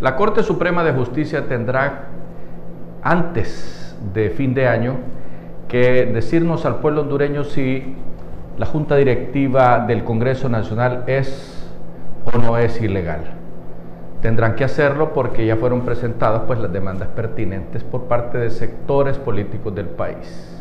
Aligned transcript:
La 0.00 0.14
Corte 0.14 0.44
Suprema 0.44 0.84
de 0.84 0.92
Justicia 0.92 1.48
tendrá 1.48 2.04
antes 3.02 3.96
de 4.14 4.30
fin 4.30 4.54
de 4.54 4.68
año 4.68 4.94
que 5.66 6.06
decirnos 6.06 6.64
al 6.66 6.76
pueblo 6.76 7.00
hondureño 7.00 7.42
si 7.42 7.96
la 8.58 8.66
Junta 8.66 8.94
Directiva 8.94 9.80
del 9.80 10.04
Congreso 10.04 10.48
Nacional 10.48 11.02
es 11.08 11.68
o 12.32 12.38
no 12.38 12.58
es 12.58 12.80
ilegal. 12.80 13.22
Tendrán 14.22 14.54
que 14.54 14.62
hacerlo 14.62 15.12
porque 15.12 15.44
ya 15.44 15.56
fueron 15.56 15.80
presentadas 15.80 16.42
pues, 16.46 16.60
las 16.60 16.72
demandas 16.72 17.08
pertinentes 17.08 17.82
por 17.82 18.04
parte 18.04 18.38
de 18.38 18.50
sectores 18.50 19.18
políticos 19.18 19.74
del 19.74 19.86
país. 19.86 20.54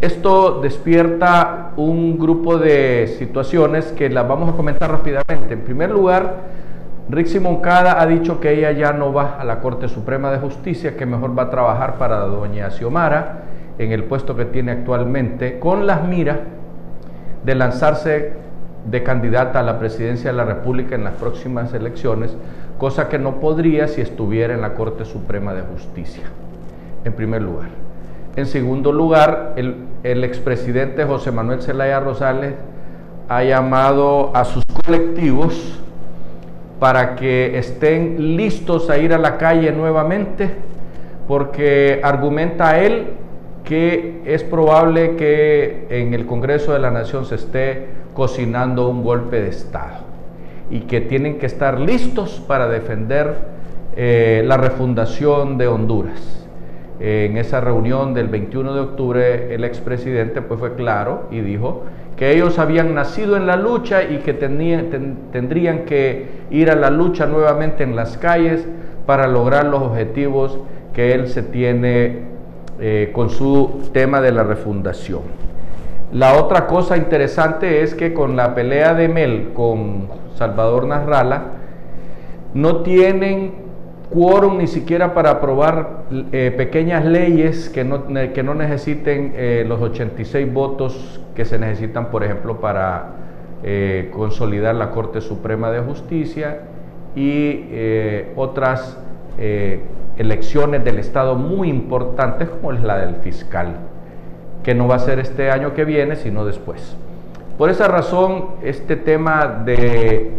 Esto 0.00 0.60
despierta 0.60 1.72
un 1.76 2.18
grupo 2.18 2.56
de 2.56 3.14
situaciones 3.18 3.92
que 3.92 4.08
las 4.08 4.26
vamos 4.26 4.52
a 4.52 4.56
comentar 4.56 4.90
rápidamente. 4.90 5.52
En 5.54 5.60
primer 5.60 5.90
lugar, 5.90 6.34
Rixi 7.08 7.40
Moncada 7.40 8.00
ha 8.00 8.06
dicho 8.06 8.40
que 8.40 8.52
ella 8.52 8.72
ya 8.72 8.92
no 8.92 9.12
va 9.12 9.36
a 9.38 9.44
la 9.44 9.60
Corte 9.60 9.88
Suprema 9.88 10.30
de 10.30 10.38
Justicia, 10.38 10.96
que 10.96 11.04
mejor 11.04 11.36
va 11.36 11.44
a 11.44 11.50
trabajar 11.50 11.98
para 11.98 12.18
doña 12.20 12.70
Xiomara 12.70 13.42
en 13.78 13.92
el 13.92 14.04
puesto 14.04 14.36
que 14.36 14.44
tiene 14.44 14.72
actualmente, 14.72 15.58
con 15.58 15.86
las 15.86 16.04
miras 16.04 16.38
de 17.44 17.54
lanzarse 17.54 18.32
de 18.88 19.02
candidata 19.02 19.60
a 19.60 19.62
la 19.62 19.78
presidencia 19.78 20.30
de 20.30 20.36
la 20.36 20.44
República 20.44 20.94
en 20.94 21.04
las 21.04 21.14
próximas 21.14 21.72
elecciones, 21.74 22.36
cosa 22.78 23.08
que 23.08 23.18
no 23.18 23.40
podría 23.40 23.88
si 23.88 24.00
estuviera 24.00 24.54
en 24.54 24.60
la 24.60 24.74
Corte 24.74 25.04
Suprema 25.04 25.54
de 25.54 25.62
Justicia, 25.62 26.24
en 27.04 27.12
primer 27.12 27.42
lugar. 27.42 27.68
En 28.34 28.46
segundo 28.46 28.92
lugar, 28.92 29.54
el, 29.56 30.24
expresidente 30.24 31.04
José 31.04 31.32
Manuel 31.32 31.60
Zelaya 31.62 32.00
Rosales 32.00 32.54
ha 33.28 33.42
llamado 33.44 34.34
a 34.34 34.44
sus 34.44 34.64
colectivos 34.84 35.81
para 36.82 37.14
que 37.14 37.56
estén 37.56 38.36
listos 38.36 38.90
a 38.90 38.98
ir 38.98 39.14
a 39.14 39.18
la 39.18 39.38
calle 39.38 39.70
nuevamente, 39.70 40.50
porque 41.28 42.00
argumenta 42.02 42.80
él 42.80 43.04
que 43.62 44.22
es 44.24 44.42
probable 44.42 45.14
que 45.14 45.86
en 45.90 46.12
el 46.12 46.26
Congreso 46.26 46.72
de 46.72 46.80
la 46.80 46.90
Nación 46.90 47.24
se 47.24 47.36
esté 47.36 47.86
cocinando 48.14 48.88
un 48.88 49.04
golpe 49.04 49.40
de 49.40 49.50
Estado 49.50 50.00
y 50.72 50.80
que 50.80 51.00
tienen 51.00 51.38
que 51.38 51.46
estar 51.46 51.78
listos 51.78 52.42
para 52.48 52.66
defender 52.66 53.36
eh, 53.94 54.42
la 54.44 54.56
refundación 54.56 55.58
de 55.58 55.68
Honduras. 55.68 56.48
En 56.98 57.36
esa 57.36 57.60
reunión 57.60 58.12
del 58.12 58.26
21 58.26 58.74
de 58.74 58.80
octubre, 58.80 59.54
el 59.54 59.62
expresidente 59.62 60.42
pues 60.42 60.58
fue 60.58 60.74
claro 60.74 61.28
y 61.30 61.42
dijo 61.42 61.84
que 62.16 62.32
ellos 62.32 62.58
habían 62.58 62.94
nacido 62.94 63.36
en 63.36 63.46
la 63.46 63.56
lucha 63.56 64.02
y 64.04 64.18
que 64.18 64.32
tendrían 64.34 65.84
que 65.84 66.26
ir 66.50 66.70
a 66.70 66.76
la 66.76 66.90
lucha 66.90 67.26
nuevamente 67.26 67.84
en 67.84 67.96
las 67.96 68.18
calles 68.18 68.66
para 69.06 69.26
lograr 69.26 69.66
los 69.66 69.82
objetivos 69.82 70.58
que 70.92 71.14
él 71.14 71.28
se 71.28 71.42
tiene 71.42 72.20
eh, 72.80 73.10
con 73.12 73.30
su 73.30 73.88
tema 73.92 74.20
de 74.20 74.32
la 74.32 74.42
refundación. 74.42 75.22
La 76.12 76.34
otra 76.34 76.66
cosa 76.66 76.96
interesante 76.96 77.82
es 77.82 77.94
que 77.94 78.12
con 78.12 78.36
la 78.36 78.54
pelea 78.54 78.94
de 78.94 79.08
Mel 79.08 79.50
con 79.54 80.08
Salvador 80.36 80.86
Narrala, 80.86 81.42
no 82.54 82.78
tienen 82.78 83.52
quórum 84.12 84.58
ni 84.58 84.66
siquiera 84.66 85.14
para 85.14 85.30
aprobar 85.30 86.04
eh, 86.32 86.52
pequeñas 86.56 87.04
leyes 87.04 87.68
que 87.68 87.84
no, 87.84 88.06
que 88.06 88.42
no 88.42 88.54
necesiten 88.54 89.32
eh, 89.34 89.64
los 89.66 89.80
86 89.80 90.52
votos 90.52 91.20
que 91.34 91.44
se 91.44 91.58
necesitan, 91.58 92.10
por 92.10 92.22
ejemplo, 92.22 92.60
para 92.60 93.06
eh, 93.62 94.10
consolidar 94.12 94.74
la 94.74 94.90
Corte 94.90 95.20
Suprema 95.20 95.70
de 95.70 95.80
Justicia 95.80 96.60
y 97.14 97.66
otras 98.36 98.98
elecciones 100.16 100.84
del 100.84 100.98
Estado 100.98 101.34
muy 101.34 101.68
importantes 101.68 102.48
como 102.48 102.72
es 102.72 102.82
la 102.82 102.98
del 102.98 103.16
fiscal, 103.16 103.76
que 104.62 104.74
no 104.74 104.88
va 104.88 104.96
a 104.96 104.98
ser 104.98 105.18
este 105.18 105.50
año 105.50 105.74
que 105.74 105.84
viene, 105.84 106.16
sino 106.16 106.44
después. 106.44 106.96
Por 107.58 107.70
esa 107.70 107.86
razón, 107.86 108.46
este 108.62 108.96
tema 108.96 109.62
de 109.64 110.30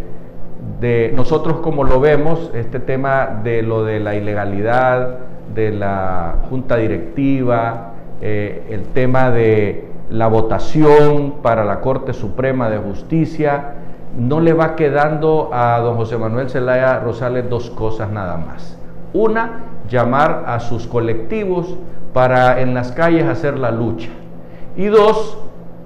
de 0.83 1.13
nosotros 1.15 1.59
como 1.61 1.85
lo 1.85 2.01
vemos, 2.01 2.51
este 2.53 2.77
tema 2.77 3.39
de 3.41 3.63
lo 3.63 3.85
de 3.85 4.01
la 4.01 4.15
ilegalidad, 4.15 5.17
de 5.55 5.71
la 5.71 6.39
junta 6.49 6.75
directiva, 6.75 7.93
eh, 8.21 8.67
el 8.69 8.83
tema 8.87 9.31
de 9.31 9.87
la 10.09 10.27
votación 10.27 11.35
para 11.41 11.63
la 11.63 11.79
Corte 11.79 12.11
Suprema 12.11 12.69
de 12.69 12.79
Justicia, 12.79 13.75
no 14.17 14.41
le 14.41 14.51
va 14.51 14.75
quedando 14.75 15.51
a 15.53 15.79
don 15.79 15.95
José 15.95 16.17
Manuel 16.17 16.49
Zelaya 16.49 16.99
Rosales 16.99 17.49
dos 17.49 17.69
cosas 17.69 18.11
nada 18.11 18.35
más. 18.35 18.77
Una, 19.13 19.63
llamar 19.87 20.43
a 20.47 20.59
sus 20.59 20.85
colectivos 20.85 21.77
para 22.11 22.59
en 22.59 22.73
las 22.73 22.91
calles 22.91 23.23
hacer 23.23 23.57
la 23.57 23.71
lucha. 23.71 24.09
Y 24.75 24.87
dos, 24.87 25.37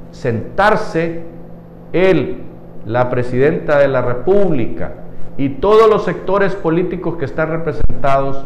sentarse 0.09 1.21
él 1.93 2.46
la 2.87 3.09
presidenta 3.09 3.79
de 3.79 3.89
la 3.89 4.01
República 4.01 4.93
y 5.37 5.49
todos 5.49 5.89
los 5.89 6.05
sectores 6.05 6.55
políticos 6.55 7.17
que 7.17 7.25
están 7.25 7.49
representados 7.49 8.45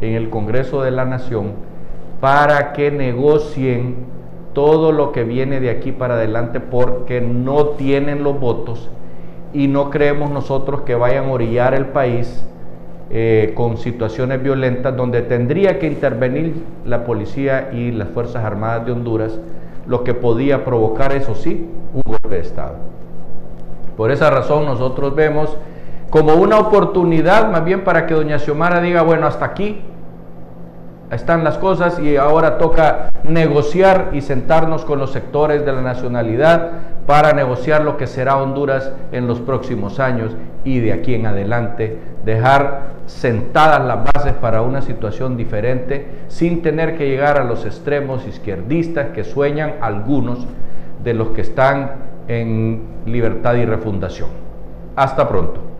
en 0.00 0.14
el 0.14 0.30
Congreso 0.30 0.82
de 0.82 0.92
la 0.92 1.04
Nación 1.04 1.52
para 2.20 2.72
que 2.72 2.90
negocien 2.92 3.96
todo 4.52 4.92
lo 4.92 5.12
que 5.12 5.24
viene 5.24 5.60
de 5.60 5.70
aquí 5.70 5.92
para 5.92 6.14
adelante 6.14 6.60
porque 6.60 7.20
no 7.20 7.70
tienen 7.70 8.22
los 8.22 8.38
votos 8.38 8.90
y 9.52 9.66
no 9.66 9.90
creemos 9.90 10.30
nosotros 10.30 10.82
que 10.82 10.94
vayan 10.94 11.26
a 11.26 11.32
orillar 11.32 11.74
el 11.74 11.86
país 11.86 12.44
eh, 13.10 13.52
con 13.56 13.76
situaciones 13.76 14.42
violentas 14.42 14.96
donde 14.96 15.20
tendría 15.20 15.78
que 15.78 15.86
intervenir 15.86 16.62
la 16.86 17.04
policía 17.04 17.70
y 17.72 17.90
las 17.90 18.08
Fuerzas 18.08 18.44
Armadas 18.44 18.86
de 18.86 18.92
Honduras, 18.92 19.38
lo 19.86 20.04
que 20.04 20.14
podía 20.14 20.64
provocar, 20.64 21.12
eso 21.12 21.34
sí, 21.34 21.68
un 21.92 22.02
golpe 22.06 22.36
de 22.36 22.40
Estado. 22.40 22.76
Por 23.96 24.10
esa 24.10 24.30
razón 24.30 24.64
nosotros 24.64 25.14
vemos 25.14 25.56
como 26.10 26.34
una 26.34 26.58
oportunidad 26.58 27.50
más 27.50 27.64
bien 27.64 27.84
para 27.84 28.06
que 28.06 28.14
doña 28.14 28.38
Xiomara 28.38 28.80
diga, 28.80 29.02
bueno, 29.02 29.26
hasta 29.26 29.46
aquí 29.46 29.82
están 31.10 31.44
las 31.44 31.58
cosas 31.58 31.98
y 31.98 32.16
ahora 32.16 32.56
toca 32.56 33.10
negociar 33.22 34.10
y 34.12 34.22
sentarnos 34.22 34.84
con 34.84 34.98
los 34.98 35.12
sectores 35.12 35.64
de 35.64 35.72
la 35.72 35.82
nacionalidad 35.82 36.70
para 37.06 37.32
negociar 37.32 37.82
lo 37.82 37.96
que 37.96 38.06
será 38.06 38.36
Honduras 38.36 38.90
en 39.12 39.26
los 39.26 39.40
próximos 39.40 40.00
años 40.00 40.34
y 40.64 40.80
de 40.80 40.92
aquí 40.92 41.14
en 41.14 41.26
adelante 41.26 41.98
dejar 42.24 42.92
sentadas 43.06 43.84
las 43.84 44.04
bases 44.14 44.32
para 44.34 44.62
una 44.62 44.80
situación 44.80 45.36
diferente 45.36 46.06
sin 46.28 46.62
tener 46.62 46.96
que 46.96 47.08
llegar 47.08 47.38
a 47.38 47.44
los 47.44 47.66
extremos 47.66 48.26
izquierdistas 48.26 49.08
que 49.08 49.24
sueñan 49.24 49.74
algunos 49.80 50.46
de 51.04 51.14
los 51.14 51.28
que 51.28 51.42
están 51.42 52.11
en 52.28 52.82
libertad 53.06 53.54
y 53.54 53.64
refundación. 53.64 54.28
Hasta 54.96 55.28
pronto. 55.28 55.71